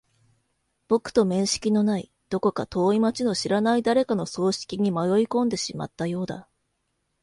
[0.87, 6.49] 僕と面識のない、どこか遠い街の知らない誰かの葬式に迷い込んでしまったようだ。